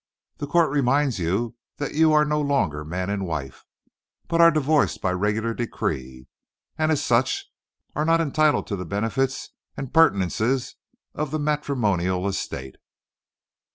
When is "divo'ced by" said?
4.49-5.11